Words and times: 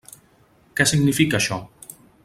Què 0.79 0.87
significa, 0.93 1.41
això? 1.41 1.63